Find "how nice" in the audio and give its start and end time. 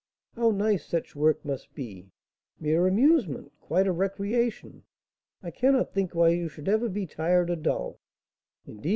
0.35-0.83